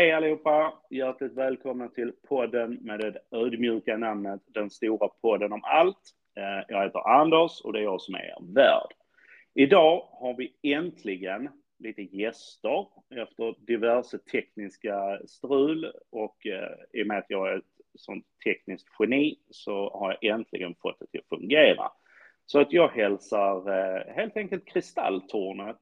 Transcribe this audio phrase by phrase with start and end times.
[0.00, 0.72] Hej allihopa!
[0.90, 6.14] Hjärtligt välkomna till podden med det ödmjuka namnet Den stora podden om allt.
[6.36, 8.92] Eh, jag heter Anders och det är jag som är er värd.
[9.54, 17.18] Idag har vi äntligen lite gäster efter diverse tekniska strul och eh, i och med
[17.18, 17.64] att jag är ett
[17.94, 21.92] sånt tekniskt geni så har jag äntligen fått det till att fungera.
[22.46, 25.80] Så att jag hälsar eh, helt enkelt Kristalltornet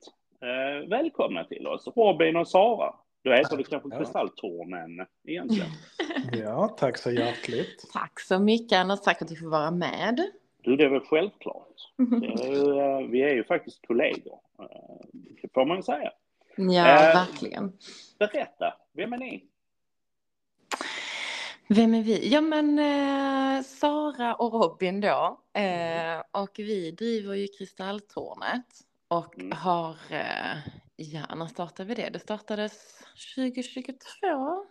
[0.88, 2.94] välkomna till oss, Robin och Sara.
[3.28, 3.98] Då heter det kanske ja.
[3.98, 5.70] Kristalltornen egentligen.
[6.32, 7.90] Ja, tack så hjärtligt.
[7.92, 10.20] Tack så mycket Anders, tack att du får vara med.
[10.62, 11.74] Du, det är väl självklart.
[11.96, 16.10] Det är ju, eh, vi är ju faktiskt kollegor, eh, det får man ju säga.
[16.56, 17.72] Ja, eh, verkligen.
[18.18, 19.44] Berätta, vem är ni?
[21.68, 22.28] Vem är vi?
[22.28, 25.40] Ja men eh, Sara och Robin då.
[25.52, 28.66] Eh, och vi driver ju Kristalltornet
[29.08, 29.52] och mm.
[29.52, 30.56] har eh,
[31.00, 32.10] Ja, när startade vi det?
[32.10, 33.04] Det startades
[33.36, 33.98] 2022.
[34.20, 34.64] Ja.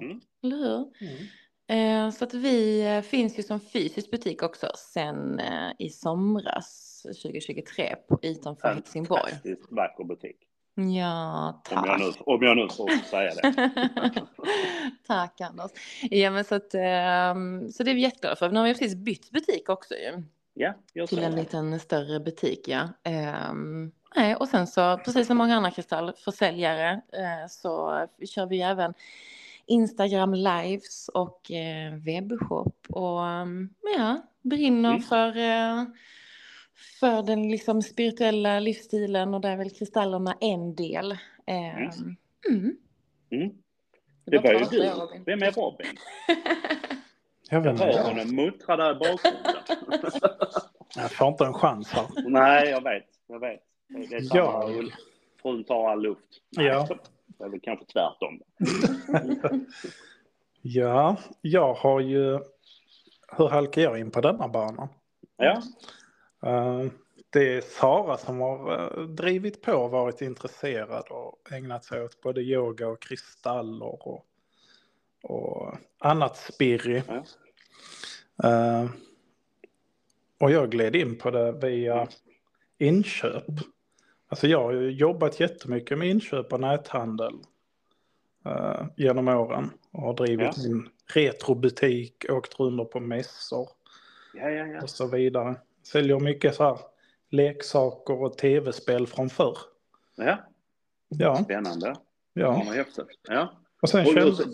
[0.00, 0.20] Mm.
[0.42, 0.92] Eller hur?
[1.00, 2.06] Mm.
[2.06, 7.02] Eh, så att vi eh, finns ju som fysisk butik också sen eh, i somras
[7.22, 9.22] 2023 på utanför Helsingborg.
[9.22, 10.36] Fantastiskt vacker butik.
[10.74, 11.78] Ja, tack.
[11.78, 14.26] Om jag nu, om jag nu får säga det.
[15.06, 15.70] tack Anders.
[16.02, 18.50] Ja, men så, att, ehm, så det är vi jätteglada för.
[18.50, 20.22] Nu har vi precis bytt butik också ju.
[20.54, 21.36] Ja, jag Till en det.
[21.36, 22.88] liten större butik, ja.
[23.50, 28.94] Um, Nej, och sen så precis som många andra kristallförsäljare eh, så kör vi även
[29.66, 35.02] Instagram lives och eh, webbshop och mm, ja, brinner mm.
[35.02, 35.84] för, eh,
[37.00, 41.12] för den liksom spirituella livsstilen och där är väl kristallerna en del.
[41.46, 42.16] Eh, mm.
[42.50, 42.76] Mm.
[43.30, 43.50] mm.
[44.26, 44.92] Det var ju du.
[45.26, 45.86] Vem är Robin?
[47.50, 47.84] Jag vet inte.
[47.84, 49.54] Jag hör honom muttra där i bakgrunden.
[50.96, 52.06] jag får inte en chans här.
[52.28, 53.06] Nej, jag vet.
[53.26, 53.60] Jag vet.
[53.88, 54.70] Det är samma, ja.
[55.42, 56.40] frun tar all luft.
[56.50, 56.88] Ja.
[57.26, 58.40] Det är väl kanske tvärtom.
[60.62, 62.40] ja, jag har ju...
[63.36, 64.88] Hur halkar jag in på denna banan?
[65.36, 65.62] Ja.
[66.46, 66.90] Uh,
[67.30, 72.20] det är Sara som har uh, drivit på och varit intresserad och ägnat sig åt
[72.20, 74.26] både yoga och kristaller och,
[75.22, 77.02] och annat spirri.
[77.08, 77.24] Ja.
[78.44, 78.90] Uh,
[80.40, 82.08] och jag gled in på det via
[82.78, 83.44] inköp.
[84.28, 87.34] Alltså jag har jobbat jättemycket med inköp och näthandel
[88.46, 90.62] uh, genom åren och har drivit ja.
[90.68, 93.68] min retrobutik, åkt runt på mässor
[94.34, 94.82] ja, ja, ja.
[94.82, 95.56] och så vidare.
[95.82, 96.78] Säljer mycket så här
[97.30, 99.58] leksaker och tv-spel från förr.
[100.16, 100.38] Ja.
[101.08, 101.36] ja.
[101.36, 101.94] Spännande.
[102.32, 102.64] Ja.
[103.28, 103.52] ja.
[103.82, 104.44] Och sen och kände,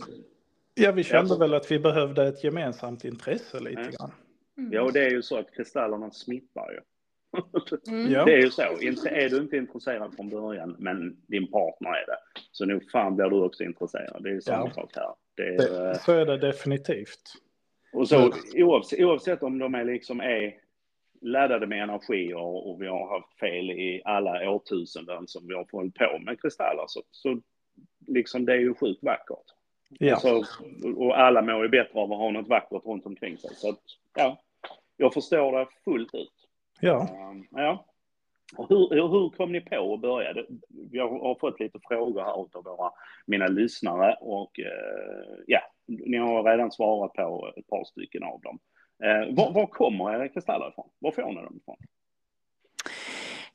[0.74, 4.12] ja, vi kände väl att vi behövde ett gemensamt intresse lite grann.
[4.70, 6.80] Ja, och det är ju så att kristallerna smittar ju.
[7.88, 8.12] Mm.
[8.12, 8.80] Det är ju så.
[8.80, 12.18] Inte, är du inte intresserad från början, men din partner är det,
[12.52, 14.22] så nog fan blir du också intresserad.
[14.22, 14.74] Det är ju samma ja.
[14.74, 15.14] sak här.
[15.34, 17.22] Det är, det, så är det definitivt.
[17.92, 20.54] Och så oavsett, oavsett om de är liksom är
[21.20, 25.66] laddade med energi och, och, vi har haft fel i alla årtusenden som vi har
[25.72, 27.40] hållit på med kristaller, så, så
[28.06, 29.54] liksom det är ju sjukt vackert.
[29.98, 30.16] Ja.
[30.16, 30.44] Så,
[30.96, 33.50] och alla mår ju bättre av att ha något vackert runt omkring sig.
[33.54, 33.80] Så att,
[34.16, 34.40] ja,
[34.96, 36.39] jag förstår det fullt ut.
[36.80, 37.08] Ja.
[37.30, 37.86] Um, ja.
[38.56, 40.44] Och hur, hur kom ni på att börja?
[40.90, 42.90] Jag har fått lite frågor här av våra,
[43.26, 48.58] mina lyssnare och uh, ja, ni har redan svarat på ett par stycken av dem.
[49.04, 50.90] Uh, var, var kommer era kristaller ifrån?
[50.98, 51.76] Var får ni dem ifrån?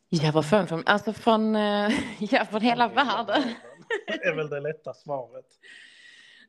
[0.09, 0.83] Ja, var får från?
[0.85, 3.43] Alltså från, uh, ja, från hela världen.
[4.07, 5.45] Det är väl det lätta svaret.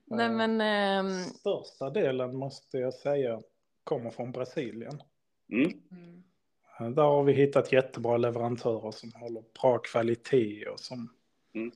[0.05, 0.61] Nej, men,
[1.07, 1.11] um...
[1.11, 3.41] Största delen måste jag säga
[3.85, 5.03] kommer från Brasilien.
[5.53, 5.73] Mm.
[5.91, 6.23] Mm.
[6.79, 11.09] Där har vi hittat jättebra leverantörer som håller bra kvalitet och som...
[11.55, 11.73] Mm.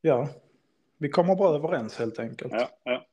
[0.00, 0.28] Ja,
[0.98, 2.52] vi kommer bra överens helt enkelt.
[2.52, 3.04] Ja, ja.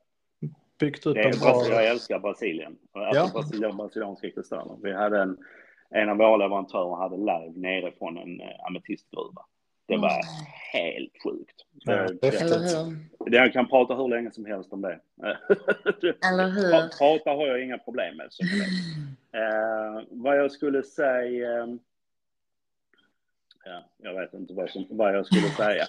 [0.79, 1.65] Byggt upp det är en bra...
[1.69, 2.77] Jag älskar Brasilien.
[2.91, 3.29] Alltså ja.
[3.33, 4.77] Brasilien, brasilianska kristaller.
[4.83, 5.37] Vi hade en,
[5.89, 9.45] en av våra leverantörer hade live nere från en uh, ametistgruva.
[9.87, 10.45] Det var mm.
[10.73, 11.65] helt sjukt.
[11.73, 13.35] Ja, Eller hur?
[13.35, 14.99] Jag kan prata hur länge som helst om det.
[16.31, 16.97] Eller hur?
[16.97, 18.29] Prata har jag inga problem med.
[19.35, 21.63] Eh, vad jag skulle säga...
[21.63, 21.67] Eh,
[23.65, 25.87] ja, jag vet inte vad, som, vad jag skulle säga.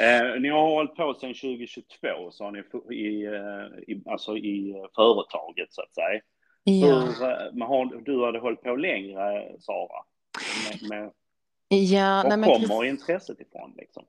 [0.00, 4.74] Eh, ni har hållit på sedan 2022, så har ni i, eh, i, alltså i
[4.94, 6.20] företaget så att säga.
[6.64, 7.00] Ja.
[7.00, 7.22] Hur,
[7.62, 10.04] eh, har, du hade hållit på längre, Sara?
[10.70, 11.10] Med, med
[11.68, 14.04] Ja, Var nej, kommer intresset ifrån liksom?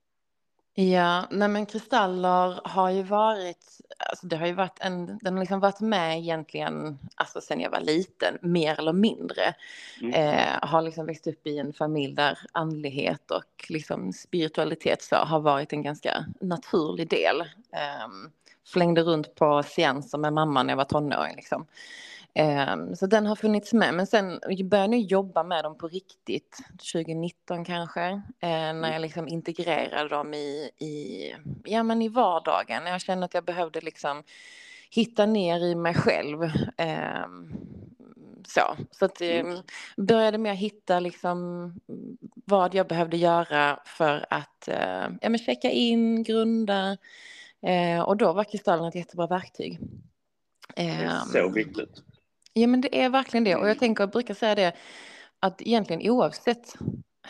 [0.73, 5.39] Ja, nej men kristaller har ju varit alltså det har ju varit en, den har
[5.39, 9.53] liksom varit med egentligen, alltså sen jag var liten, mer eller mindre.
[10.01, 10.13] Mm.
[10.13, 15.39] Eh, har liksom växt upp i en familj där andlighet och liksom spiritualitet så har
[15.39, 17.41] varit en ganska naturlig del.
[17.71, 18.07] Eh,
[18.67, 21.65] flängde runt på seanser med mamma när jag var tonåring liksom.
[22.39, 23.93] Ehm, så den har funnits med.
[23.93, 26.57] Men sen började jag jobba med dem på riktigt
[26.93, 28.01] 2019 kanske.
[28.01, 29.01] Eh, när jag mm.
[29.01, 32.85] liksom integrerade dem i, i, ja, men i vardagen.
[32.85, 34.23] Jag kände att jag behövde liksom
[34.89, 36.43] hitta ner i mig själv.
[36.77, 37.53] Ehm,
[38.47, 38.61] så
[38.91, 39.21] så att.
[39.21, 39.57] Ehm,
[39.97, 41.73] började med att hitta liksom
[42.45, 46.97] vad jag behövde göra för att eh, ja, men checka in, grunda.
[47.61, 49.79] Eh, och då var kristallen ett jättebra verktyg.
[50.75, 52.03] Det är så viktigt.
[52.57, 53.55] Ja, men det är verkligen det.
[53.55, 53.79] Och jag mm.
[53.79, 54.73] tänker, jag brukar säga det,
[55.39, 56.73] att egentligen oavsett,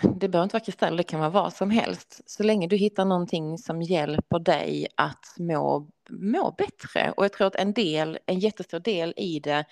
[0.01, 2.21] det behöver inte vara kristall, det kan vara vad som helst.
[2.25, 7.13] Så länge du hittar någonting som hjälper dig att må, må bättre.
[7.17, 9.65] Och jag tror att en del, en jättestor del i det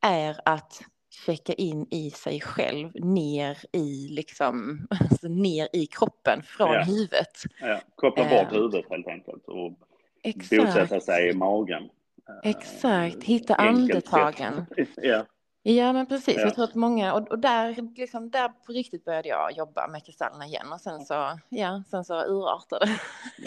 [0.00, 0.80] är att
[1.26, 6.82] checka in i sig själv, ner i liksom, alltså ner i kroppen från ja.
[6.82, 7.42] huvudet.
[7.60, 9.72] Ja, koppla bort uh, huvudet helt enkelt och
[10.22, 10.66] exakt.
[10.66, 11.88] bosätta sig i magen.
[12.42, 14.66] Exakt, hitta andetagen.
[14.96, 15.26] ja.
[15.68, 16.42] Ja men precis, ja.
[16.42, 20.04] jag tror att många, och, och, där, liksom, där på riktigt började jag jobba med
[20.04, 22.98] kristallerna igen och sen så, ja, sen så urartade det.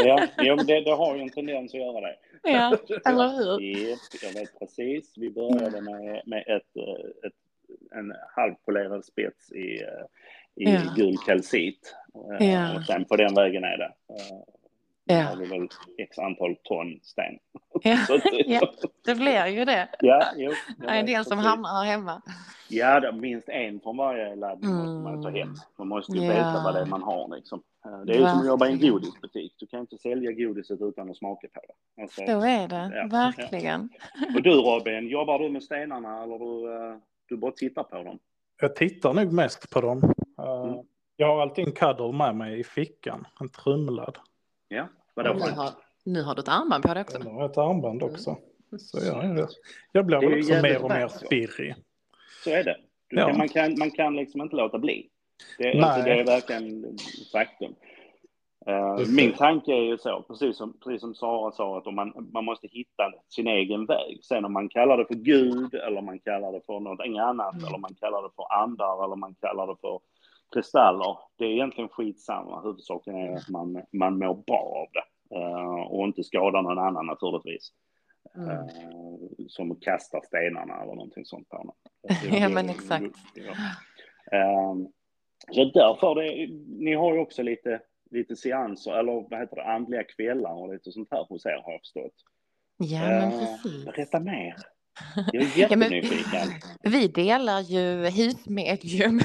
[0.03, 2.15] Ja, ja men det, det har ju en tendens att göra det.
[2.43, 3.61] Ja, eller hur?
[3.61, 6.77] Yep, jag vet precis, vi började med, med ett,
[7.25, 7.33] ett,
[7.91, 9.83] en halvpolerad spets i,
[10.55, 10.81] i ja.
[10.95, 11.95] gul kalcit.
[12.39, 12.75] Ja.
[12.75, 13.93] Och sen på den vägen är det.
[15.09, 15.21] Ja.
[15.21, 15.67] har vi väl
[15.97, 17.37] x antal ton sten.
[17.83, 17.97] Ja,
[18.45, 18.73] ja
[19.05, 19.89] det blir ju det.
[19.99, 22.21] Ja, jo, det är en del som hamnar här hemma.
[22.69, 24.81] Ja, det minst en från varje laddning mm.
[24.81, 25.55] måste man ta hem.
[25.77, 26.29] Man måste ju ja.
[26.29, 27.63] veta vad det är man har liksom.
[27.85, 29.55] Eh, det är ju som att jobba i en godisbutik.
[29.57, 32.01] Du kan inte sälja godiset utan att smaka på det.
[32.01, 33.89] Alltså, Så är det, ja, verkligen.
[34.15, 34.25] Ja.
[34.35, 36.97] Och du Robin, jobbar du med stenarna eller du, eh,
[37.29, 38.19] du bara tittar på dem?
[38.61, 40.13] Jag tittar nog mest på dem.
[40.39, 40.85] Eh, mm.
[41.15, 44.17] Jag har alltid en kaddel med mig i fickan, en trumlad.
[44.67, 44.87] Ja,
[45.23, 45.45] vadå?
[45.45, 45.69] Nu har,
[46.05, 47.19] nu har du ett armband på dig också.
[47.23, 48.29] Jag har ett armband också.
[48.29, 48.79] Mm.
[48.79, 49.47] Så jag,
[49.91, 51.75] jag blir väl också mer och mer spirrig.
[52.43, 52.77] Så är det.
[53.09, 53.27] Ja.
[53.27, 55.09] Kan, man, kan, man kan liksom inte låta bli.
[55.57, 56.97] Det, alltså, det är verkligen
[57.31, 57.75] faktum.
[58.69, 62.29] Uh, min tanke är ju så, precis som, precis som Sara sa, att om man,
[62.33, 64.19] man måste hitta sin egen väg.
[64.23, 67.65] Sen om man kallar det för Gud eller man kallar det för någonting annat mm.
[67.67, 69.99] eller man kallar det för andar eller man kallar det för
[70.53, 71.17] kristaller.
[71.37, 72.61] Det är egentligen skitsamma.
[72.61, 77.05] Huvudsaken är att man, man mår bra av det uh, och inte skadar någon annan
[77.05, 77.71] naturligtvis.
[78.35, 78.49] Mm.
[78.49, 81.47] Uh, som kastar stenarna eller någonting sånt.
[81.49, 81.61] Där.
[82.39, 83.15] ja, men exakt.
[83.33, 83.51] Ja.
[84.37, 84.87] Uh,
[85.51, 86.47] så därför, det,
[86.85, 87.81] ni har ju också lite,
[88.11, 91.71] lite seanser, eller vad heter det, andliga kvällar och lite sånt här hos er har
[91.71, 92.15] jag förstått.
[92.77, 93.85] Ja, men precis.
[93.85, 94.55] Berätta mer.
[95.33, 96.47] Jag är jättenyfiken.
[96.81, 99.21] Ja, vi delar ju husmedium.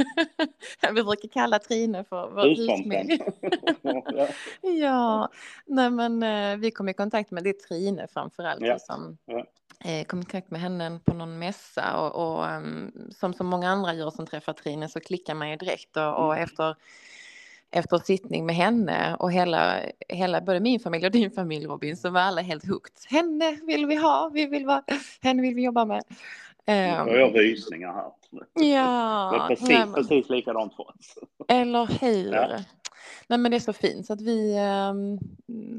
[0.94, 3.32] vi brukar kalla Trine för vår husmedium.
[4.80, 5.28] ja,
[5.66, 8.78] nej men eh, vi kom i kontakt med det Trine framförallt ja.
[8.78, 9.46] som ja.
[9.84, 13.70] Eh, kom i kontakt med henne på någon mässa och, och um, som så många
[13.70, 16.44] andra gör som träffar Trine så klickar man ju direkt och, och mm.
[16.44, 16.76] efter
[17.70, 22.10] efter sittning med henne och hela, hela, både min familj och din familj Robin, så
[22.10, 22.96] var alla helt hooked.
[23.08, 24.82] Henne vill vi ha, vi vill vara,
[25.20, 26.02] henne vill vi jobba med.
[26.66, 28.12] Får jag rysningar här.
[28.54, 29.30] Ja.
[29.32, 31.18] Det är precis, nej, men, precis likadant för oss.
[31.48, 32.32] Eller hur?
[32.32, 32.58] Ja.
[33.28, 34.58] Nej men det är så fint så att vi
[34.90, 35.18] um,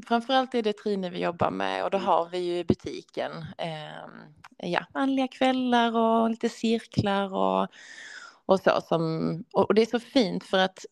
[0.08, 2.06] framförallt är det Trine vi jobbar med och då mm.
[2.08, 7.68] har vi ju butiken um, ja, andliga kvällar och lite cirklar och,
[8.46, 10.86] och så som och, det är så fint för att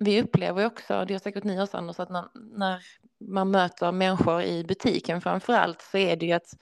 [0.00, 2.82] vi upplever ju också, det har säkert ni också Anders, att när, när
[3.18, 6.54] man möter människor i butiken framför allt så är det ju att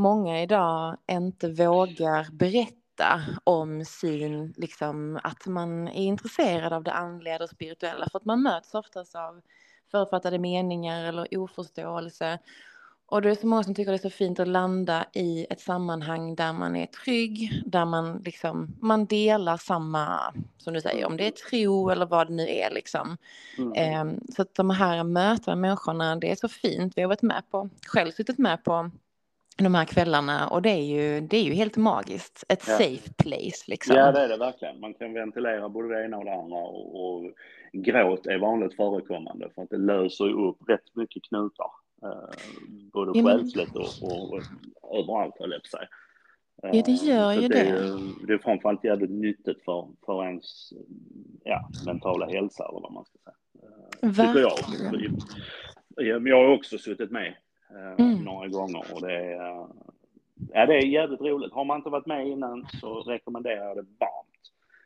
[0.00, 7.42] många idag inte vågar berätta om sin, liksom att man är intresserad av det andliga
[7.42, 9.40] och spirituella för att man möts oftast av
[9.90, 12.38] förutfattade meningar eller oförståelse.
[13.06, 15.60] Och det är så många som tycker det är så fint att landa i ett
[15.60, 21.16] sammanhang där man är trygg, där man liksom, man delar samma, som du säger, om
[21.16, 23.16] det är tro eller vad det nu är liksom.
[23.58, 23.72] Mm.
[23.72, 26.92] Eh, så att de här mötena med människorna, det är så fint.
[26.96, 28.90] Vi har varit med på, själv suttit med på
[29.64, 32.44] de här kvällarna och det är ju, det är ju helt magiskt.
[32.48, 32.78] Ett ja.
[32.78, 33.96] safe place liksom.
[33.96, 34.80] Ja, det är det verkligen.
[34.80, 37.32] Man kan ventilera både det ena och det andra och, och
[37.72, 41.70] gråt är vanligt förekommande för att det löser upp rätt mycket knutar.
[42.02, 42.30] Eh,
[42.92, 44.32] både ja, själsligt och, och,
[44.82, 45.88] och överallt höll jag på sig.
[46.62, 47.60] Ja, det eh, gör ju det.
[47.60, 50.72] Är, det är framförallt jävligt nyttigt för, för ens
[51.44, 53.36] ja, mentala hälsa eller vad man ska säga.
[54.02, 55.18] Eh, Verkligen.
[55.96, 56.28] Jag.
[56.28, 57.34] jag har också suttit med eh,
[57.98, 58.24] mm.
[58.24, 59.66] några gånger och det är,
[60.52, 61.52] ja, det är jävligt roligt.
[61.52, 64.26] Har man inte varit med innan så rekommenderar jag det varmt.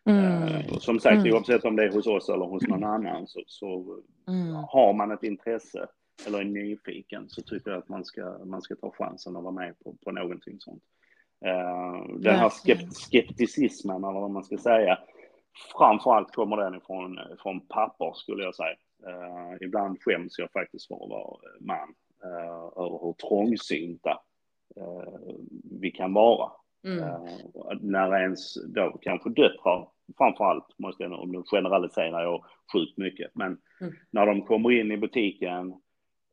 [0.07, 0.81] Mm.
[0.81, 1.33] som sagt, mm.
[1.33, 3.99] oavsett om det är hos oss eller hos någon annan så, så
[4.29, 4.55] mm.
[4.55, 5.87] har man ett intresse
[6.26, 9.55] eller är nyfiken så tycker jag att man ska, man ska ta chansen att vara
[9.55, 10.83] med på, på någonting sånt.
[11.47, 14.99] Uh, den här skept, skepticismen, eller vad man ska säga,
[15.79, 18.76] framförallt kommer den ifrån, från pappor skulle jag säga.
[19.09, 21.95] Uh, ibland skäms jag faktiskt för att vara man,
[22.76, 24.21] över hur trångsynta
[24.81, 25.35] uh,
[25.81, 26.50] vi kan vara.
[26.87, 27.04] Mm.
[27.81, 29.88] när ens då kanske döttrar,
[30.19, 33.95] framförallt måste jag om nu generaliserar jag sjukt mycket, men mm.
[34.11, 35.75] när de kommer in i butiken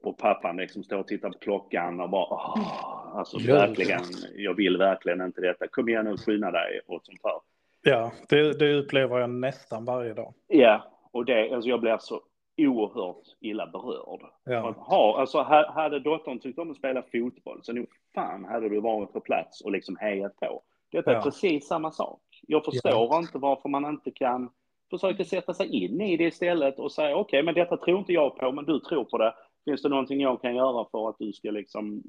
[0.04, 3.56] och pappan liksom står och tittar på klockan och bara, åh, alltså ja.
[3.56, 4.04] verkligen,
[4.36, 5.68] jag vill verkligen inte detta.
[5.68, 7.34] Kom igen nu, skynda dig och sånt här.
[7.82, 10.34] Ja, det, det upplever jag nästan varje dag.
[10.48, 12.22] Ja, och det, alltså jag blir så
[12.68, 14.22] oerhört illa berörd.
[14.44, 14.76] Ja.
[14.78, 19.14] Ha, alltså hade dottern tyckt om att spela fotboll så nog fan hade du varit
[19.14, 20.62] på plats och liksom hejat på.
[20.92, 21.22] Detta är ja.
[21.22, 22.22] precis samma sak.
[22.48, 23.20] Jag förstår ja.
[23.20, 24.50] inte varför man inte kan
[24.90, 28.14] försöka sätta sig in i det istället och säga okej, okay, men detta tror inte
[28.14, 29.34] jag på, men du tror på det.
[29.66, 32.04] Finns det någonting jag kan göra för att du ska liksom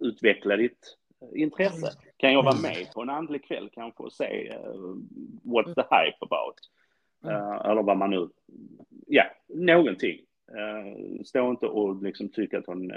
[0.00, 0.96] utveckla ditt
[1.34, 1.92] intresse?
[2.16, 4.96] Kan jag vara med på en andlig kväll kanske och se uh,
[5.44, 6.56] what's the hype about?
[7.24, 8.28] Uh, eller vad man nu,
[9.06, 10.20] ja, någonting.
[10.50, 12.92] Uh, stå inte och liksom tycka att, hon,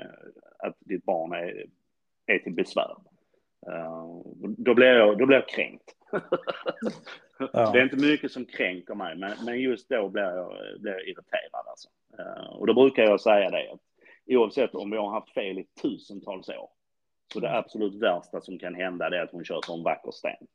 [0.59, 1.65] att ditt barn är,
[2.25, 2.95] är till besvär.
[3.67, 4.21] Uh,
[4.57, 5.95] då, blir jag, då blir jag kränkt.
[7.53, 7.71] ja.
[7.73, 11.07] Det är inte mycket som kränker mig, men, men just då blir jag, blir jag
[11.07, 11.67] irriterad.
[11.67, 11.89] Alltså.
[12.19, 13.79] Uh, och då brukar jag säga det, att
[14.27, 16.69] oavsett om vi har haft fel i tusentals år,
[17.33, 20.47] så det absolut värsta som kan hända är att hon köper en vacker sten.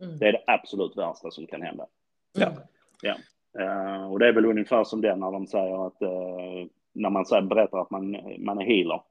[0.00, 0.18] Mm.
[0.18, 1.86] Det är det absolut värsta som kan hända.
[2.32, 2.52] Ja.
[3.02, 3.16] ja.
[3.60, 7.26] Uh, och det är väl ungefär som det när de säger att, uh, när man
[7.26, 9.02] säger, berättar att man, man är healer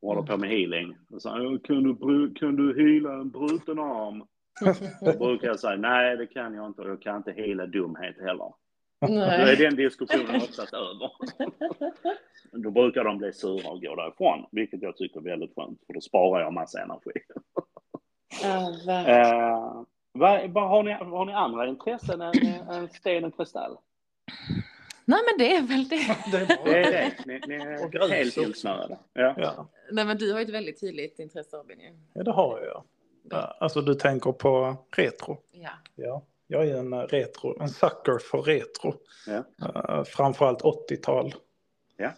[0.00, 0.96] och håller på med healing.
[1.10, 4.24] Och så, kan, du, kan du heala en bruten arm?
[5.00, 8.20] Då brukar jag säga nej, det kan jag inte och jag kan inte hela dumhet
[8.20, 8.52] heller.
[9.00, 9.44] Nej.
[9.44, 11.10] Då är den diskussionen oftast över.
[12.52, 15.94] Då brukar de bli sura och gå därifrån, vilket jag tycker är väldigt skönt, för
[15.94, 17.10] då sparar jag massa energi.
[18.42, 22.32] Ja, uh, vad, vad, har, ni, har ni andra intressen än,
[22.70, 23.78] än sten och kristall?
[25.04, 26.16] Nej, men det är väl det.
[26.30, 27.14] det är det.
[27.24, 28.98] det Ni, ni är helt insnöade.
[29.12, 29.34] Ja.
[29.36, 29.68] ja.
[29.90, 31.78] Nej, men du har ju ett väldigt tydligt intresse, Robin.
[32.12, 32.84] Ja, det har jag.
[33.60, 35.38] Alltså du tänker på retro?
[35.52, 35.70] Ja.
[35.94, 36.22] ja.
[36.46, 38.94] Jag är en retro, en sucker för retro.
[39.26, 39.44] Ja.
[39.62, 41.34] Uh, framförallt 80-tal.
[41.96, 42.10] Ja.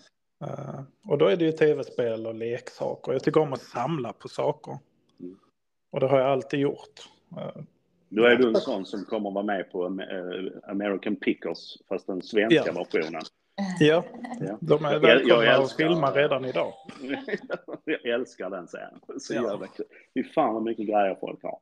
[0.42, 3.12] Uh, och då är det ju tv-spel och leksaker.
[3.12, 4.78] Jag tycker om att samla på saker.
[5.20, 5.38] Mm.
[5.90, 7.08] Och det har jag alltid gjort.
[7.32, 7.62] Uh,
[8.14, 9.99] då är du en sån som kommer vara med på
[10.66, 12.73] American Pickers, fast den svenska ja.
[12.73, 13.23] versionen.
[13.81, 14.04] Ja,
[14.61, 16.73] de är välkomna att filma redan idag.
[17.85, 19.00] jag älskar den serien.
[19.19, 19.50] Så ja.
[19.50, 19.87] jävla kul.
[20.14, 21.59] Fy fan vad mycket grejer folk har.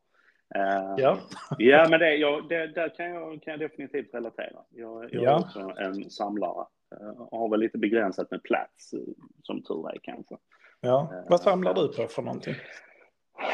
[0.56, 1.18] Uh, ja.
[1.58, 4.58] ja, men det, jag, det, där kan jag, kan jag definitivt relatera.
[4.70, 5.30] Jag, jag ja.
[5.30, 6.66] är också en samlare.
[7.00, 9.00] Uh, har väl lite begränsat med plats, uh,
[9.42, 10.36] som tur är kanske.
[10.80, 12.54] Ja, vad samlar du på för någonting?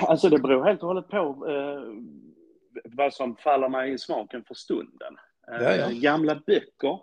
[0.00, 1.46] Alltså det beror helt och hållet på
[2.84, 5.16] vad som faller mig i smaken för stunden.
[5.46, 5.88] Ja, ja.
[5.92, 7.00] Gamla böcker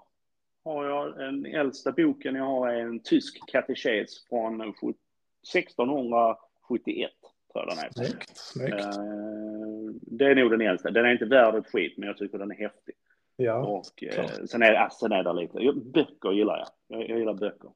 [0.64, 7.12] har jag, den äldsta boken jag har är en tysk katekes från 1671,
[7.54, 7.90] tror jag den är.
[7.92, 8.74] Snyggt, snyggt.
[8.74, 10.92] Uh, det är nog den äldsta.
[10.92, 12.96] Den är inte värd ett skit, men jag tycker den är häftig.
[13.36, 14.10] Ja, och uh,
[14.46, 16.68] sen, är, sen är det lite, böcker gillar jag.
[16.88, 17.70] Jag, jag gillar böcker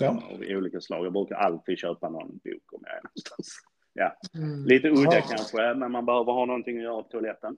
[0.00, 0.08] ja.
[0.08, 1.06] av olika slag.
[1.06, 3.60] Jag brukar alltid köpa någon bok om jag är någonstans.
[4.00, 4.16] Ja.
[4.34, 4.64] Mm.
[4.64, 5.20] Lite udda ja.
[5.20, 7.56] kanske, men man behöver ha någonting att göra på toaletten.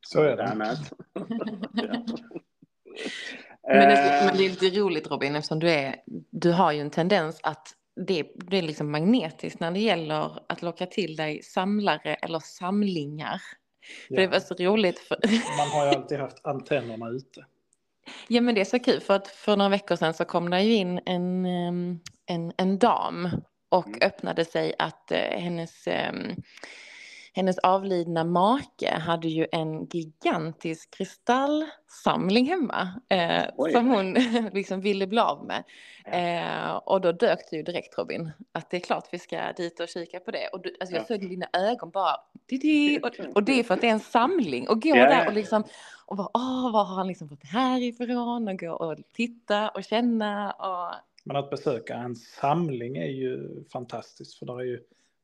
[0.00, 0.56] Så är det.
[0.58, 0.76] ja.
[3.68, 5.96] Men det, men det är lite roligt Robin, eftersom du, är,
[6.30, 7.68] du har ju en tendens att
[8.06, 13.40] det, det är liksom magnetiskt när det gäller att locka till dig samlare eller samlingar.
[14.08, 14.16] Ja.
[14.16, 14.98] För det var så roligt.
[14.98, 15.16] För...
[15.58, 17.46] Man har ju alltid haft antennerna ute.
[18.28, 20.62] Ja men det är så kul för att för några veckor sedan så kom det
[20.62, 21.46] ju in en,
[22.26, 23.28] en, en dam
[23.72, 23.98] och mm.
[24.02, 26.42] öppnade sig att uh, hennes um,
[27.34, 34.12] hennes avlidna make hade ju en gigantisk kristallsamling hemma eh, som hon
[34.52, 35.64] liksom ville bli av med.
[36.04, 39.80] Eh, och då dök det ju direkt Robin att det är klart vi ska dit
[39.80, 40.48] och kika på det.
[40.52, 42.16] Och du, alltså jag såg i dina ögon bara
[43.02, 45.64] och, och det är för att det är en samling och gå där och liksom
[46.06, 49.68] och bara, åh, var har han liksom fått det här ifrån och gå och titta
[49.68, 54.80] och känna och men att besöka en samling är ju fantastiskt för det är ju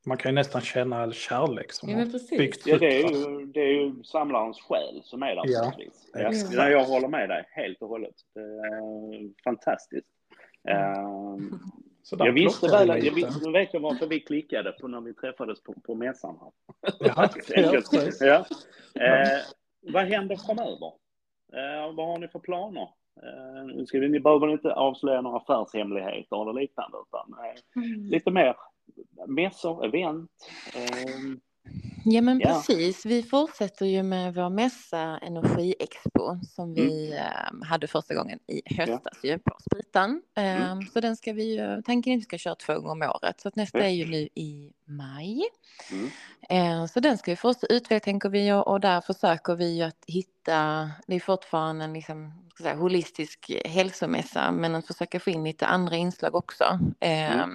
[0.06, 3.46] man kan ju nästan känna all kärlek som ja, har byggts ja, det, är ju,
[3.46, 5.72] det är ju samlarens själ som är där ja,
[6.12, 6.32] ja.
[6.52, 6.68] ja.
[6.68, 8.14] Jag håller med dig helt och hållet.
[8.34, 10.08] Det är fantastiskt.
[10.68, 11.58] Mm.
[12.02, 14.88] Så där Jag visste väl, vi jag visste, nu vet jag varför vi klickade på
[14.88, 16.52] när vi träffades på, på mässan här.
[17.00, 18.20] Ja, ja, precis.
[18.20, 18.46] ja.
[19.00, 19.38] Eh,
[19.80, 20.92] vad händer framöver?
[21.52, 22.88] Eh, vad har ni för planer?
[23.22, 28.06] Eh, nu ska vi, ni behöver inte avslöja några affärshemligheter eller liknande, utan eh, Mm.
[28.06, 28.56] lite mer
[29.26, 30.30] mässor, event.
[32.10, 32.48] Ja men Ja.
[32.48, 38.74] precis, vi fortsätter ju med vår mässa Energiexpo som vi eh, hade första gången i
[38.76, 40.22] höstas ju på Spritan.
[40.34, 40.82] Mm.
[40.86, 43.48] Så den ska vi ju, tänker att vi ska köra två gånger om året så
[43.48, 43.84] att nästa Ja.
[43.84, 45.42] är ju nu i maj.
[45.92, 46.10] mm,
[46.50, 50.04] Eh, Så den ska vi fortsätta utveckla tänker vi och, där försöker vi ju att
[50.06, 55.66] hitta, det är fortfarande en liksom, säga, holistisk hälsomässa men att försöka få in lite
[55.66, 56.64] andra inslag också.
[57.00, 57.46] Eh,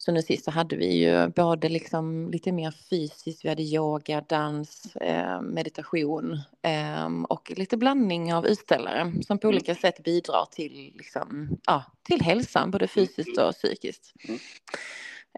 [0.00, 4.20] Så nu sist så hade vi ju både liksom lite mer fysiskt, vi hade yoga,
[4.28, 9.56] dans, eh, meditation eh, och lite blandning av utställare som på Mm.
[9.56, 14.12] olika sätt bidrar till, liksom, ja, till hälsan, både fysiskt och psykiskt.
[14.28, 14.40] Mm.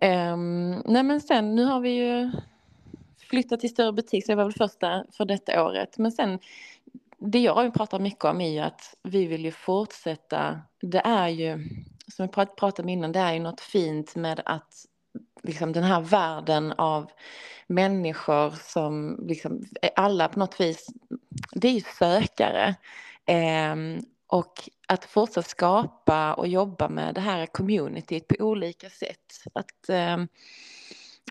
[0.02, 2.32] Ehm, nej men sen, nu har vi ju
[3.30, 5.98] flyttat till större butik, så det var väl första för detta året.
[5.98, 6.38] Men sen,
[7.18, 11.58] det jag pratat mycket om är ju att vi vill ju fortsätta, det är ju,
[12.08, 14.74] som vi prat- pratade om innan, det är ju något fint med att
[15.42, 17.10] liksom den här världen av
[17.70, 20.86] människor som liksom, är alla på något vis,
[21.52, 22.74] det är ju sökare.
[23.26, 29.44] Ehm, och att fortsätta skapa och jobba med det här communityt på olika sätt.
[29.54, 30.28] Att ehm,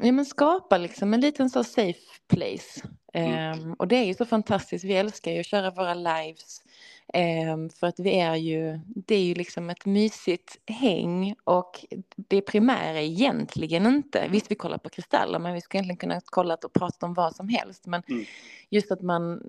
[0.01, 1.99] ja, men skapa liksom en liten så safe
[2.33, 2.81] place.
[3.13, 4.85] Ehm, och det är ju så fantastiskt.
[4.85, 6.61] Vi älskar ju att köra våra lives.
[7.13, 11.85] Ehm, för att vi är ju, det är ju liksom ett mysigt häng och
[12.15, 16.21] det primära är egentligen inte, visst vi kollar på kristaller men vi skulle egentligen kunna
[16.25, 18.25] kolla och prata om vad som helst men Mm.
[18.69, 19.41] just att man,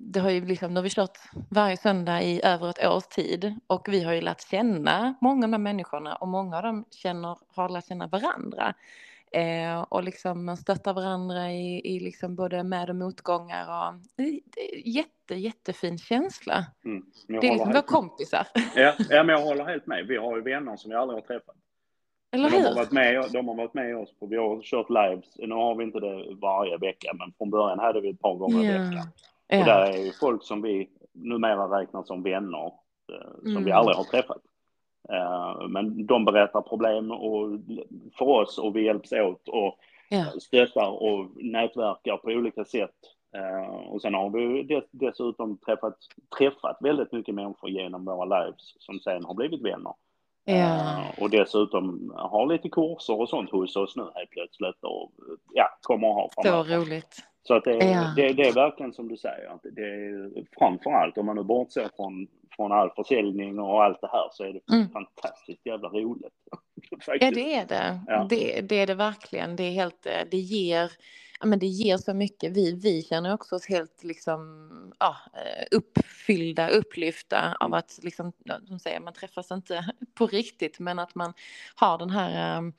[0.00, 1.18] det har ju liksom, nu har vi kört
[1.50, 5.50] varje söndag i över ett års tid och vi har ju lärt känna många av
[5.52, 8.74] de människorna och många av dem känner, har lärt känna varandra.
[9.34, 14.40] Eh, och liksom man stöttar varandra i, i liksom både med och motgångar och är
[14.88, 16.64] jätte, jättefin känsla.
[16.84, 17.02] mm.
[17.28, 18.46] Det är liksom våra kompisar.
[18.76, 20.06] Ja, ja, men jag håller helt med.
[20.06, 21.56] Vi har ju vänner som vi aldrig har träffat.
[22.34, 22.74] Eller de, har hur?
[22.74, 25.34] varit med, de har varit med oss på, vi har kört lives.
[25.38, 28.64] Nu har vi inte det varje vecka, men från början hade vi ett par gånger
[28.64, 29.08] i veckan.
[29.48, 29.64] Och Ja.
[29.64, 33.64] där är ju folk som vi numera räknar som vänner, eh, som Mm.
[33.64, 34.42] vi aldrig har träffat.
[35.08, 37.48] Eh, Men de berättar problem och
[38.18, 40.24] för oss och vi hjälps åt och Ja.
[40.40, 42.94] stöttar och nätverkar på olika sätt.
[43.36, 45.96] Eh, Och sen har vi dessutom träffat,
[46.38, 49.92] träffat väldigt mycket människor genom våra lives som sen har blivit vänner.
[50.44, 50.54] Ja.
[50.54, 55.12] Eh, Och dessutom har lite kurser och sånt hos oss nu helt plötsligt och
[55.52, 56.76] ja, kommer att ha Så framöver.
[56.76, 57.16] roligt.
[57.42, 58.12] Så att det, är- Ja.
[58.16, 61.42] det, det är verkligen som du säger, att det är framför allt om man nu
[61.44, 64.90] bortser från, från all försäljning och allt det här så är det Mm.
[64.90, 66.32] fantastiskt jävla roligt.
[67.20, 68.00] Ja, det är det.
[68.06, 68.26] Ja.
[68.30, 68.60] det.
[68.62, 69.56] Det är det verkligen.
[69.56, 70.92] Det är helt, eh, det ger,
[71.44, 72.52] men det ger så mycket.
[72.52, 78.32] Vi, vi känner också oss helt liksom, ja, eh, uppfyllda, upplyfta av att liksom,
[78.68, 81.32] som säger, man träffas inte på riktigt, men att man
[81.76, 82.74] har den här um,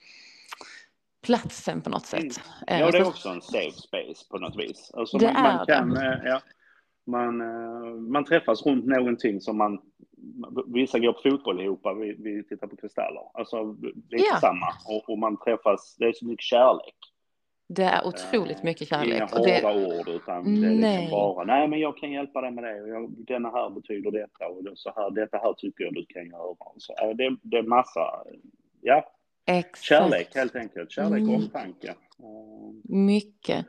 [1.24, 2.24] platsen på något sätt.
[2.68, 4.92] Eh, Ja, det är så- också en safe space på något vis.
[4.94, 6.06] Alltså Det man, man är kan, det.
[6.08, 6.40] eh, ja,
[7.06, 9.82] man, eh, man träffas runt någonting som man,
[10.68, 13.24] vissa går på fotboll ihop, vi, vi tittar på kristaller.
[13.34, 13.64] Alltså
[14.10, 14.38] lite Ja.
[14.42, 14.68] samma.
[14.90, 16.96] Och, och man träffas, det är så mycket kärlek.
[17.68, 19.24] Det är otroligt mycket Inga kärlek.
[19.24, 21.08] Och hårda det, ord utan det är liksom Nej.
[21.12, 24.48] bara, nej men jag kan hjälpa dig med det och jag, denna här betyder detta
[24.48, 26.56] och det, så här, detta här tycker jag du kan göra.
[26.78, 28.24] Så, det, det är massa,
[28.82, 29.10] ja,
[29.46, 29.84] exakt.
[29.84, 30.92] kärlek helt enkelt.
[30.92, 31.36] Kärlek och Mm.
[31.36, 31.88] omtanke.
[31.88, 31.96] Eh,
[32.96, 33.66] Mycket.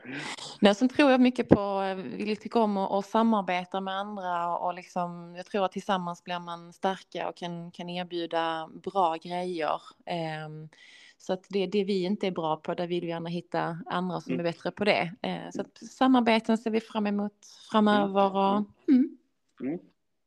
[0.61, 4.57] Nej, sen tror jag mycket på, eh, vi tycker om att, att samarbeta med andra
[4.57, 9.81] och liksom, jag tror att tillsammans blir man starka och kan, kan erbjuda bra grejer.
[10.05, 10.69] Ehm,
[11.17, 14.21] så att det, det vi inte är bra på, där vill vi gärna hitta andra
[14.21, 14.45] som Mm.
[14.45, 15.11] är bättre på det.
[15.21, 18.35] Eh, så att samarbeten ser vi fram emot framöver.
[18.35, 19.17] Och, mm.
[19.61, 19.79] Mm.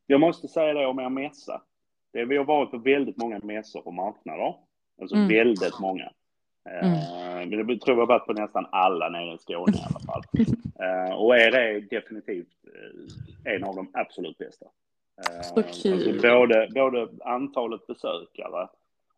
[0.07, 1.61] Jag måste säga det om er mässa.
[2.13, 4.55] Det, vi har varit på väldigt många mässor och marknader.
[5.01, 5.27] Alltså Mm.
[5.27, 6.03] väldigt många.
[6.69, 6.87] Eh,
[7.47, 10.21] men Jag tror vi har varit på nästan alla nere i Skåne i alla fall.
[10.81, 12.47] Eh, och er är definitivt
[13.43, 14.65] eh, en av de absolut bästa.
[15.55, 15.93] Så kul.
[15.93, 18.67] Alltså både, både antalet besökare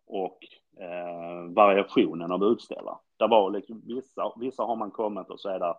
[0.08, 0.38] och
[0.80, 2.96] eh, variationen av utställare.
[3.18, 5.74] Det var liksom vissa, vissa har man kommit och så är det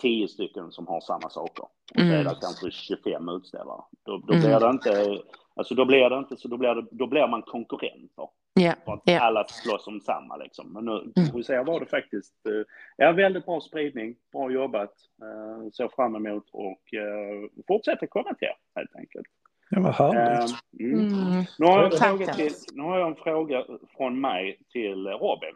[0.00, 1.62] tio stycken som har samma saker.
[1.62, 2.24] Och så är Mm.
[2.24, 3.82] det kanske 25 utställare.
[4.02, 4.44] Då, då Mm.
[4.44, 5.22] blir det inte,
[5.56, 8.28] alltså då blir det inte så, då blir, det, då blir man konkurrenter.
[8.60, 9.20] Ja, För att ja.
[9.20, 10.72] alla slåss om samma liksom.
[10.72, 11.30] Men nu Mm.
[11.30, 12.52] får vi se, var det faktiskt, eh,
[12.96, 18.48] ja väldigt bra spridning, bra jobbat, eh, ser fram emot och eh, fortsätter komma till
[18.48, 19.26] er helt enkelt.
[19.70, 20.50] Ja, vad härligt.
[20.50, 20.98] Eh, mm.
[21.00, 21.44] Mm.
[21.58, 23.64] Nu, har jag en Tack, fråga till, nu har jag en fråga
[23.96, 25.54] från mig till Robin.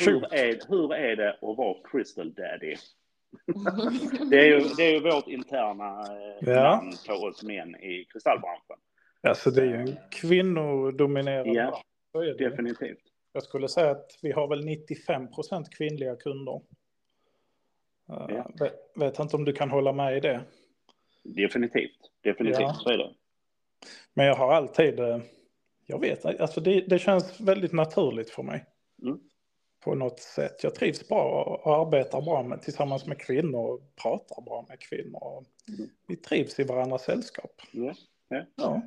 [0.00, 2.74] Hur är, hur är det att vara Crystal Daddy?
[4.30, 6.62] Det är ju, det är ju vårt interna eh, Ja.
[6.62, 8.76] namn på oss män i kristallbranschen.
[9.24, 11.82] Alltså det är ju en kvinnodominerad Ja.
[12.12, 12.38] bransch.
[12.38, 12.98] Definitivt.
[13.32, 16.52] Jag skulle säga att vi har väl 95 procent kvinnliga kunder.
[18.10, 18.50] Uh, Ja.
[18.60, 20.40] vet, vet inte om du kan hålla med i det.
[21.22, 22.10] Definitivt.
[22.20, 22.74] Definitivt, Ja.
[22.74, 23.14] så är det.
[24.14, 25.18] Men jag har alltid, eh,
[25.86, 28.64] jag vet alltså det, det känns väldigt naturligt för mig.
[29.02, 29.20] Mm.
[29.80, 30.64] På något sätt.
[30.64, 35.44] Jag trivs bra och arbetar bra med, tillsammans med kvinnor och pratar bra med kvinnor.
[35.68, 35.90] Mm.
[36.08, 37.50] Vi trivs i varandras sällskap.
[37.72, 37.94] Ja.
[38.56, 38.82] Ja.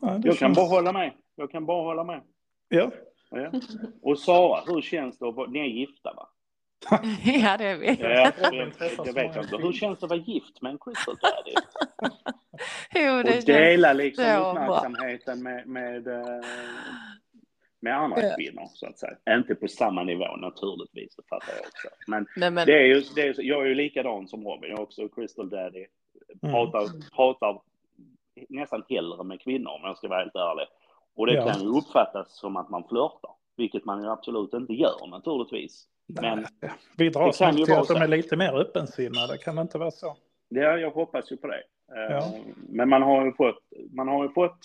[0.00, 1.12] Ja, det Jag kan känns- bara hålla med.
[1.36, 2.20] Jag kan bara hålla med.
[2.68, 2.90] Ja.
[3.30, 3.50] Ja.
[4.02, 5.50] Och Sara, hur känns det att vara...
[5.50, 6.28] Ni är gifta va?
[7.24, 7.86] ja, det är vi.
[8.00, 8.54] Ja, jag, jag,
[9.06, 9.56] jag vet många inte.
[9.56, 11.54] Hur känns det att vara gift med en Crystal Daddy?
[12.94, 16.40] Jo, det Och dela liksom uppmärksamheten med, med, eh,
[17.80, 18.36] med andra Ja.
[18.36, 19.16] kvinnor, så att säga.
[19.30, 21.88] Inte på samma nivå naturligtvis, det fattar jag också.
[22.06, 24.78] Men Nej, men, det är ju, det är, jag är ju likadan som Robin, jag
[24.78, 25.86] är också Crystal Daddy.
[26.42, 26.52] Mm.
[26.54, 27.60] Pratar, pratar
[28.48, 30.66] nästan hellre med kvinnor om jag ska vara helt ärlig.
[31.16, 31.52] Och det Ja.
[31.52, 35.88] kan ju uppfattas som att man flörtar, vilket man ju absolut inte gör naturligtvis.
[36.06, 39.38] Men Nej, vi dras det kan ju till att de är lite mer öppensinnade.
[39.38, 40.16] Kan det inte vara så?
[40.48, 41.62] Ja, jag hoppas ju på det.
[41.96, 42.32] Eh, Ja.
[42.68, 43.58] Men man har ju fått,
[43.92, 44.58] man har ju fått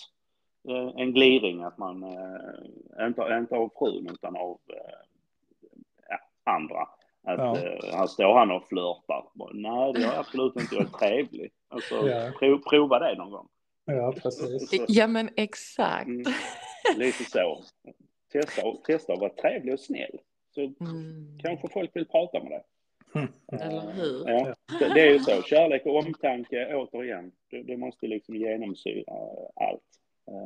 [0.68, 6.16] eh, en gliring att man, eh, inte, inte av frun utan av eh,
[6.54, 6.80] andra.
[7.26, 7.58] Att Ja.
[7.58, 9.24] eh, här står han och flörtar.
[9.52, 10.74] Nej, det gör jag absolut inte.
[10.74, 11.50] Jag är trevlig.
[11.68, 12.30] Alltså, Ja.
[12.38, 13.48] prov, prova det någon gång.
[13.84, 14.72] Ja, precis.
[14.88, 16.06] Ja, men exakt.
[16.08, 16.24] mm,
[16.96, 17.62] lite så.
[18.32, 20.18] Testa, testa att vara trevlig och snäll.
[20.54, 21.38] Så Mm.
[21.42, 22.62] kanske folk vill prata med dig.
[23.14, 23.28] Mm.
[23.62, 24.28] Eller hur?
[24.28, 25.42] Ja, det, det är ju så.
[25.42, 29.12] Kärlek och omtanke, återigen, det, det måste liksom genomsyra
[29.56, 29.82] allt.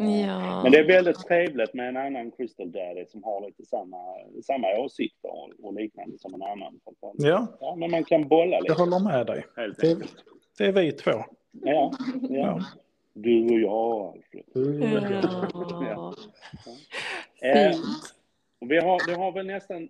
[0.01, 0.63] Eh, Ja.
[0.63, 3.97] Men det är väldigt trevligt med en annan Crystal Daddy som har lite samma,
[4.47, 5.31] samma åsikter
[5.65, 6.81] och, liknande som en annan.
[7.19, 8.75] Ja, ja, men man kan bolla jag lite.
[8.75, 9.45] håller med dig.
[9.57, 10.15] Helt Det, enkelt.
[10.59, 11.11] det är vi två.
[11.53, 11.93] Ja,
[12.31, 12.61] ja.
[13.15, 14.45] Du och jag, Alfred.
[15.91, 16.15] Ja.
[17.43, 17.85] Eh, Fint.
[18.61, 19.89] och vi har, det har väl nästan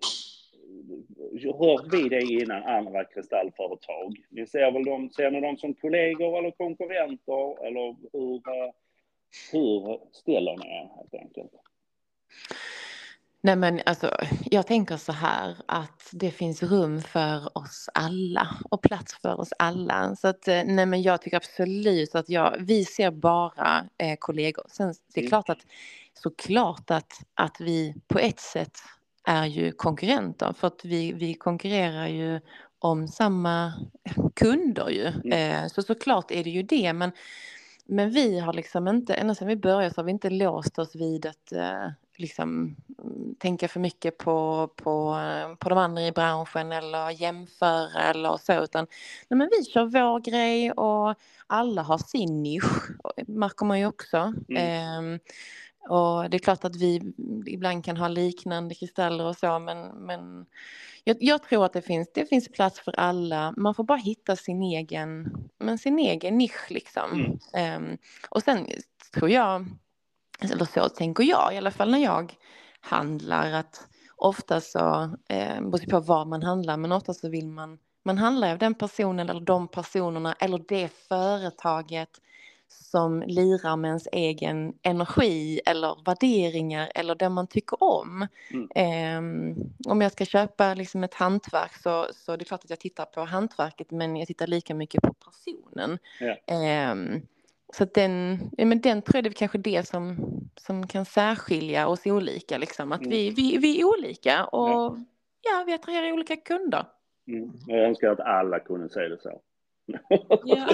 [1.58, 4.16] hört vi det innan andra kristallföretag.
[4.28, 8.72] Ni ser väl dem, ser ni dem som kollegor eller konkurrenter eller hur, eh,
[9.52, 11.52] hur ställer ni er helt enkelt?
[13.44, 14.12] Nej men alltså,
[14.52, 19.50] jag tänker så här att det finns rum för oss alla och plats för oss
[19.60, 20.16] alla.
[20.16, 24.66] Så att eh, nej men jag tycker absolut att jag, vi ser bara eh, kollegor.
[24.70, 25.30] Sen det är Mm.
[25.30, 25.66] klart att
[26.14, 28.78] såklart att, att vi på ett sätt
[29.28, 32.40] är ju konkurrenter för att vi, vi konkurrerar ju
[32.80, 33.74] om samma
[34.36, 35.06] kunder ju.
[35.08, 35.32] Mm.
[35.64, 37.12] Eh, så såklart är det ju det men
[37.86, 40.96] men vi har liksom inte, ända sedan vi började så har vi inte låst oss
[40.96, 46.12] vid att eh, liksom mm, tänka för mycket på, på, eh, på de andra i
[46.12, 48.86] branschen eller jämföra eller så utan
[49.28, 51.14] nej, men vi kör vår grej och
[51.46, 52.90] alla har sin nisch,
[53.26, 54.34] märker man ju också.
[54.56, 55.18] Ehm,
[55.88, 57.14] och det är klart att vi
[57.46, 60.46] ibland kan ha liknande kristaller och så men, men
[61.04, 63.54] jag, jag tror att det finns, det finns plats för alla.
[63.56, 67.12] Man får bara hitta sin egen, men sin egen nisch liksom.
[67.12, 67.38] Mm.
[67.54, 67.98] Ehm,
[68.28, 68.66] och sen
[69.14, 69.66] tror jag,
[70.50, 72.34] eller så tänker jag i alla fall när jag
[72.80, 77.78] handlar att ofta så, eh, beror på vad man handlar, men ofta så vill man,
[78.04, 82.20] man handlar av den personen eller de personerna eller det företaget
[82.68, 88.26] som lirar med ens egen energi eller värderingar eller det man tycker om.
[88.50, 88.68] Mm.
[88.74, 89.54] Ehm,
[89.86, 93.04] om jag ska köpa liksom ett hantverk så, så är det klart att jag tittar
[93.04, 95.98] på hantverket men jag tittar lika mycket på personen.
[96.20, 96.36] Ja.
[96.46, 97.22] Ehm,
[97.72, 100.16] så att den, ja, men den tror jag det är kanske det som,
[100.56, 102.58] som kan särskilja oss olika.
[102.58, 102.92] Liksom.
[102.92, 103.10] Att Mm.
[103.10, 104.96] vi, vi, vi är olika och Ja.
[105.42, 105.64] ja.
[105.66, 106.84] vi attraherar olika kunder.
[107.28, 107.50] Mm.
[107.66, 109.40] Jag önskar att alla kunde säga det så.
[109.86, 109.98] Ja.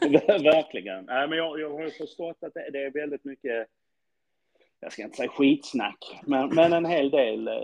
[0.00, 1.04] Ver- Verkligen.
[1.04, 3.66] Nej, men jag, jag har förstått att det, det är väldigt mycket,
[4.80, 7.54] jag ska inte säga skitsnack, men, men en hel del eh,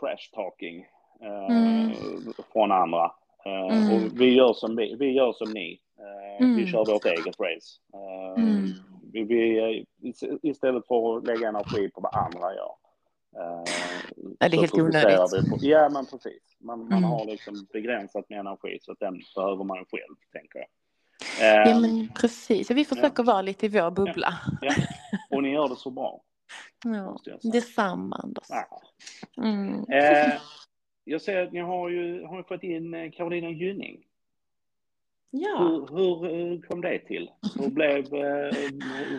[0.00, 0.86] trash talking
[1.20, 1.92] eh, Mm.
[2.52, 3.04] från andra.
[3.44, 3.94] Eh, Mm.
[3.94, 5.80] Och vi gör som, vi, vi gör som ni.
[5.98, 6.66] Eh, Vi Mm.
[6.66, 7.80] kör vårt eget race.
[7.94, 8.64] Eh, Mm.
[9.12, 9.86] vi, vi,
[10.42, 12.72] istället för att lägga energi på vad andra gör.
[13.36, 13.64] eh,
[14.38, 15.62] Ja, det är helt onödigt.
[15.62, 16.42] vi Ja, men precis.
[16.60, 17.04] Man, man Mm.
[17.04, 20.68] har liksom begränsat med energi så att den behöver man själv, tänker jag.
[21.40, 24.34] Eh, Ja men precis, vi försöker vara lite i vår bubbla.
[24.62, 24.72] ja.
[25.30, 26.20] Och ni gör det så bra,
[26.84, 27.18] Ja.
[27.42, 28.46] Detsamma Anders.
[28.48, 28.80] Ja.
[29.44, 29.84] Mm.
[29.92, 30.32] Eh,
[31.04, 34.04] jag ser att ni har ju, har fått in eh, Carolina Gynning.
[35.30, 35.58] Ja.
[35.58, 37.30] Hur, hur, hur kom det till?
[37.58, 38.54] Hur, blev, eh,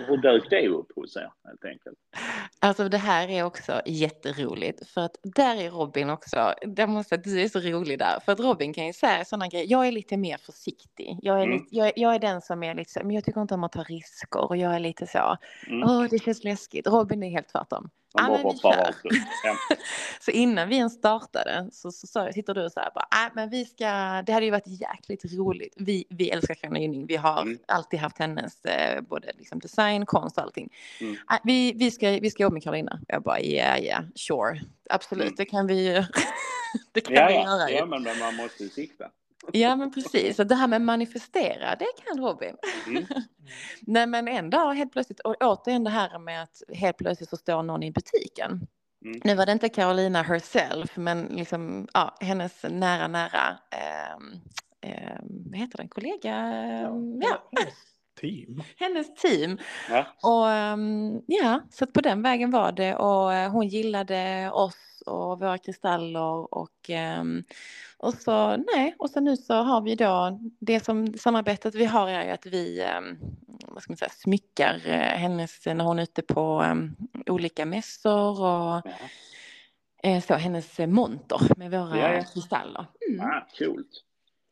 [0.08, 1.98] hur, dök det upp hos er helt enkelt?
[2.60, 7.24] Alltså det här är också jätteroligt för att där är Robin också, jag måste att
[7.24, 9.92] du är så rolig där, för att Robin kan ju säga sådana grejer, jag är
[9.92, 11.58] lite mer försiktig, jag är, Mm.
[11.58, 13.72] lite, jag, är- jag är den som är liksom, men jag tycker inte om att
[13.72, 15.90] ta risker och jag är lite så, Mm.
[15.90, 17.90] åh det känns läskigt, Robin är helt tvärtom.
[18.14, 19.12] Ja, bara vi hoppar rakt upp.
[19.44, 19.56] Ja.
[20.20, 23.50] Så innan vi ens startade så, så, så sitter du så här bara, äh, men
[23.50, 23.86] vi ska,
[24.26, 25.74] det hade ju varit jäkligt roligt.
[25.78, 27.60] Vi, vi älskar Carolina Gynning, vi har Mm.
[27.68, 30.70] alltid haft hennes eh, både liksom design, konst och allting.
[31.02, 31.14] Mm.
[31.14, 33.00] Äh, vi, vi, ska, vi ska jobba med Carolina.
[33.08, 35.36] Jag bara, ja, ja, sure, absolut, Mm.
[35.38, 36.04] det kan vi ju.
[36.92, 37.44] det kan Ja, vi ja.
[37.44, 39.06] göra ja, men man måste ju sikta.
[39.54, 40.36] Ja, men precis.
[40.36, 42.56] Så det här med manifestera, det kan Robin.
[42.88, 43.06] Mm.
[43.82, 47.38] Nej, men en dag helt plötsligt, och återigen det här med att helt plötsligt så
[47.38, 48.68] står någon i butiken.
[49.06, 49.22] Mm.
[49.24, 54.32] Nu var det inte Carolina herself, men liksom, ja, hennes nära, nära, ehm,
[54.82, 56.36] ehm, vad heter den, kollega?
[57.22, 57.74] Ja, hennes
[58.22, 58.64] Team.
[58.78, 59.58] hennes team.
[59.90, 60.06] Ja.
[60.24, 65.40] Och ehm, ja, så på den vägen var det och eh, hon gillade oss och
[65.40, 67.44] våra kristaller och ehm,
[68.00, 72.10] och så nej, och så nu så har vi då det som samarbetet vi har
[72.10, 73.18] är att vi ehm,
[73.68, 78.30] vad ska man säga, smyckar eh, hennes när hon är ute på ehm, olika mässor
[78.42, 78.92] och Ja.
[80.04, 82.24] eh, så hennes monter med våra Ja, ja.
[82.34, 82.86] kristaller.
[83.10, 83.26] Mm.
[83.26, 84.04] Ah, coolt.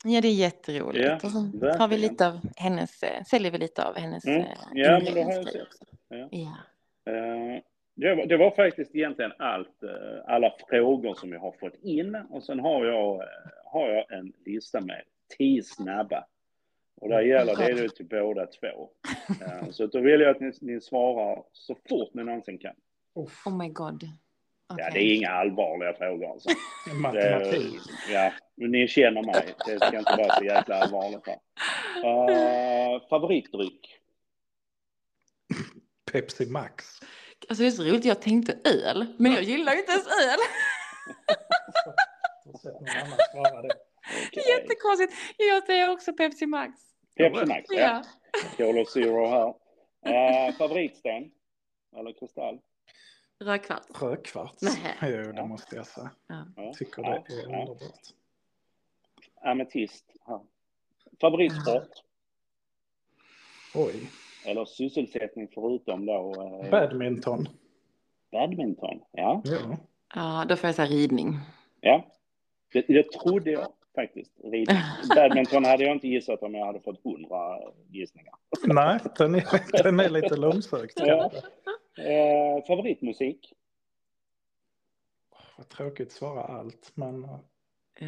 [0.04, 1.06] Ja, det är jätteroligt.
[1.06, 1.38] Ja, och så
[1.80, 4.42] har vi lite av hennes, eh, säljer vi lite av hennes Mm.
[4.42, 5.68] Ja, men det har jag inredningsgrejer sett.
[5.68, 5.86] också.
[6.10, 6.28] Ja.
[6.32, 7.62] Ja.
[8.00, 9.90] Det var, det var faktiskt egentligen allt, eh,
[10.28, 12.16] alla frågor som jag har fått in.
[12.30, 13.28] Och sen har jag, eh,
[13.66, 15.02] har jag en lista med
[15.38, 16.26] tio snabba.
[17.02, 18.90] Och där gäller det ju till båda två.
[19.42, 22.76] Eh, Så då vill jag att ni, ni svarar så fort ni någonsin kan.
[23.14, 24.04] Oh my god.
[24.70, 24.90] Ja, Okej.
[24.94, 26.50] det är inga allvarliga frågor alltså.
[26.86, 27.80] Det, matematik.
[28.14, 29.46] ja, men ni känner mig.
[29.66, 31.38] Det ska inte vara så jäkla allvarligt här.
[32.06, 34.00] Uh, favoritdryck?
[36.12, 36.86] Pepsi Max.
[37.50, 40.40] Alltså det är så roligt, jag tänkte öl, men jag gillar ju inte ens öl.
[44.32, 45.14] Jättekonstigt.
[45.38, 46.74] Jag säger också Pepsi Max.
[47.16, 47.78] Pepsi Max, ja.
[47.80, 48.04] Ja.
[48.58, 49.54] Cola Zero här.
[50.48, 51.32] Eh, favoritsten?
[51.98, 52.60] Eller kristall?
[53.40, 54.02] Rödkvarts.
[54.02, 54.62] Rödkvarts.
[55.02, 55.18] Jo, Ja.
[55.18, 56.10] det måste jag säga.
[56.28, 56.46] Ja.
[56.56, 56.74] Ja.
[56.74, 57.44] Tycker Ja, det är ja.
[57.60, 58.00] underbart.
[59.42, 60.06] Ametist.
[61.22, 61.92] Favoritsport?
[63.74, 64.10] Oj.
[64.48, 66.34] Eller sysselsättning förutom då
[66.64, 67.48] eh, Badminton.
[68.32, 69.00] badminton?
[69.12, 69.78] Ja, Ja.
[70.16, 71.34] ja, då får jag säga ridning.
[71.82, 72.06] ja.
[72.74, 74.32] Det, det trodde jag faktiskt.
[74.44, 74.78] Ridning.
[75.16, 78.34] Badminton hade jag inte gissat om jag hade fått hundra gissningar.
[78.66, 81.32] Nej, den är, den är lite långsökt Ja.
[81.98, 83.54] Eh, favoritmusik?
[85.58, 87.30] Vad tråkigt att svara allt, men eh,
[88.00, 88.08] Ja,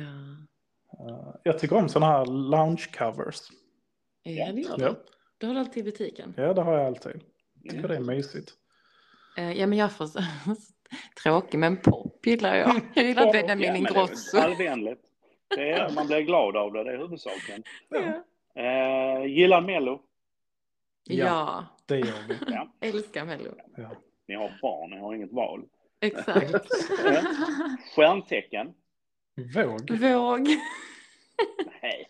[1.10, 3.40] eh, jag tycker om sådana här lounge covers.
[4.24, 4.84] ja det gör du.
[4.84, 4.96] Ja,
[5.40, 6.34] Du har det alltid i butiken.
[6.38, 7.22] ja det har jag alltid.
[7.64, 8.52] Jag tycker det är mysigt.
[9.38, 10.20] Eh, Ja, men jag får så...
[11.24, 12.82] Tråkig, men pop gillar jag.
[12.96, 14.38] Jag gillar Benjamin Ja, Ingrosso.
[14.38, 15.02] är Allvänligt.
[15.56, 17.64] Det är, man blir glad av det, det är huvudsaken.
[17.90, 18.24] Ja.
[18.64, 20.02] Eh, gillar Mello?
[21.04, 22.36] ja, Det gör vi.
[22.48, 22.74] Ja.
[22.80, 23.52] älskar Mello.
[23.78, 23.92] Ja.
[24.28, 25.66] Ni har barn, ni har inget val.
[26.02, 26.68] Exakt.
[27.96, 28.74] Stjärntecken?
[29.56, 29.92] Våg.
[30.00, 30.48] Våg.
[31.82, 32.10] Nej.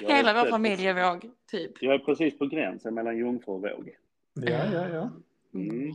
[0.00, 1.82] Hela vår familj är våg, typ.
[1.82, 3.96] Jag är precis på gränsen mellan jungfru och våg.
[4.34, 5.10] Ja, ja, ja.
[5.54, 5.88] Mm.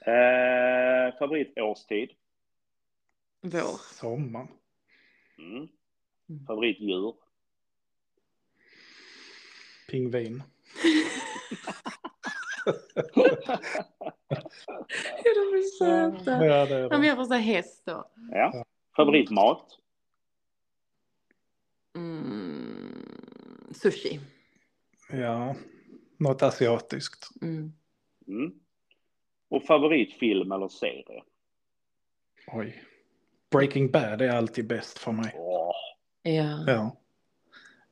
[0.00, 2.10] Eh, favoritårstid?
[3.40, 3.94] Vår.
[3.94, 4.46] Sommar.
[5.38, 5.68] Mm.
[6.46, 7.14] Favoritdjur?
[9.90, 10.42] Pingvin.
[15.24, 16.30] Ja, de är söta.
[16.46, 17.06] Ja, det är det.
[17.06, 18.10] jag får säga häst då.
[18.32, 18.64] Ja.
[18.96, 19.78] Favoritmat?
[21.96, 22.47] Mm.
[23.70, 24.20] Sushi.
[25.12, 25.56] Ja,
[26.16, 27.28] något asiatiskt.
[27.42, 27.72] Mm.
[28.28, 28.52] Mm.
[29.48, 31.22] Och favoritfilm eller serie?
[32.46, 32.84] Oj.
[33.50, 35.34] Breaking Bad är alltid bäst för mig.
[35.34, 35.74] Ja.
[36.66, 36.96] Ja.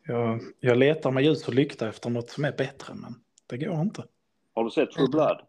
[0.06, 3.14] Jag, jag letar med ljus och lykta efter något som är bättre, men
[3.46, 4.04] det går inte.
[4.54, 5.40] har du sett True Blood?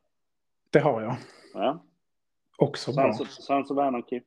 [0.69, 1.15] Det har jag.
[1.53, 1.83] Ja.
[2.57, 3.13] Också bra.
[3.13, 4.21] Sons of, Anarchy?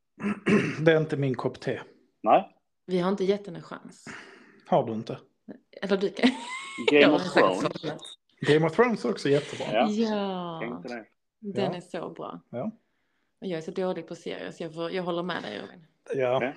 [0.84, 1.80] Det är inte min kopp te.
[2.22, 2.56] Nej.
[2.86, 4.04] Vi har inte gett henne en chans.
[4.66, 5.18] Har du inte?
[5.82, 6.30] Eller du kan.
[6.90, 8.06] Game of Thrones?
[8.40, 9.66] Game of Thrones är också jättebra.
[9.72, 9.88] Ja.
[9.90, 10.82] Ja,
[11.40, 11.74] den Ja.
[11.76, 12.40] är så bra.
[12.50, 12.70] Ja.
[13.40, 15.86] Jag är så dålig på serier så jag, får, jag håller med dig Robin.
[16.14, 16.52] Ja.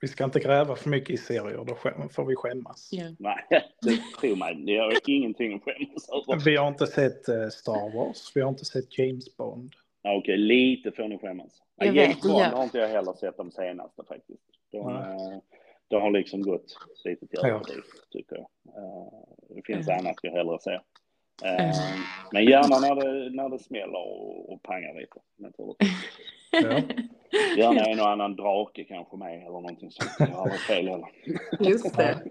[0.00, 1.74] Vi ska inte gräva för mycket i serier, då
[2.08, 2.88] får vi skämmas.
[2.92, 3.04] Ja.
[3.18, 3.46] Nej,
[3.82, 4.74] det, tro mig.
[4.74, 6.44] Jag har ingenting att skämmas över.
[6.44, 9.74] Vi har inte sett eh, Star Wars, vi har inte sett James Bond.
[10.02, 11.62] Ja, Okej, lite får ni skämmas.
[11.76, 12.56] Ja, Jag James vet, Bond ja.
[12.56, 14.42] har inte jag heller sett de senaste faktiskt.
[14.72, 15.40] De, Nej.
[15.88, 17.48] Det har liksom gått lite till Ja.
[17.48, 18.46] överdrift, tycker jag.
[18.76, 19.12] Eh,
[19.56, 20.82] det finns annat jag hellre ser.
[21.44, 21.74] Eh,
[22.32, 25.90] men gärna när det, när det smäller och, och pangar lite, naturligtvis.
[26.50, 26.80] Ja.
[27.56, 30.10] Gärna en och annan drake kanske med eller någonting sånt.
[30.18, 31.08] Jag har aldrig fel heller.
[31.60, 32.24] Just det.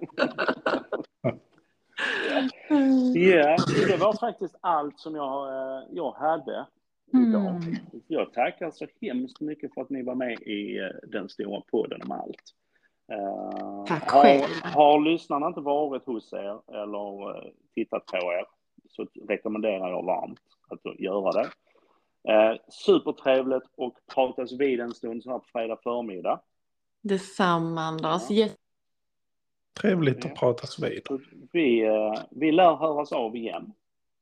[3.13, 6.65] Ja, det var faktiskt allt som jag, eh, jag hade
[7.13, 7.47] idag.
[7.55, 7.75] Mm.
[8.07, 12.11] Jag tackar så hemskt mycket för att ni var med i den stora podden om
[12.11, 12.43] allt.
[13.13, 14.63] Eh, Tack har, själv.
[14.63, 18.45] har lyssnarna inte varit hos er eller eh, tittat på er
[18.89, 21.49] så rekommenderar jag varmt att göra det.
[22.33, 26.39] Eh, supertrevligt och pratas vid en stund så här på fredag förmiddag.
[27.01, 28.29] Detsamma Anders.
[28.29, 28.47] Ja.
[29.81, 31.07] Trevligt att pratas vid.
[31.51, 33.73] Vi, eh, vi lär höras av igen.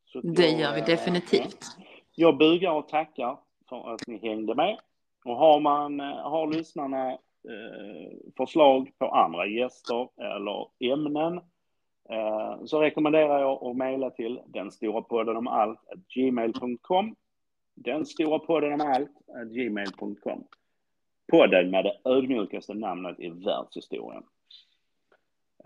[0.05, 1.65] Så Det jag, gör vi eh, definitivt.
[2.15, 3.37] Jag bugar och tackar
[3.69, 4.77] för att ni hängde med.
[5.25, 7.17] Och har man, har lyssnarna
[8.37, 11.37] förslag på andra gäster eller ämnen
[12.09, 15.79] eh, så rekommenderar jag att mejla till den stora podden om allt
[16.15, 17.15] gmail.com.
[17.75, 19.11] Den stora podden om allt
[19.53, 20.43] gmail.com.
[21.31, 24.23] Podden med det ödmjukaste namnet i världshistorien.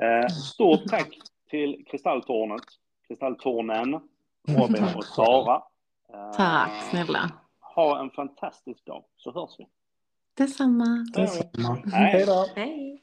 [0.02, 1.18] Eh, stort tack
[1.50, 2.64] till Kristalltornet,
[3.08, 4.00] Kristalltornen,
[4.48, 5.64] Robin och Sara.
[6.14, 7.32] Eh, Tack snälla.
[7.76, 9.68] Ha en fantastisk dag, så hörs vi.
[10.36, 11.06] Detsamma.
[11.14, 11.76] Detsamma.
[11.76, 12.12] Hej.
[12.12, 12.48] Hej då.
[12.56, 13.02] Hej.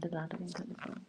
[0.00, 1.04] Du ladda din telefon.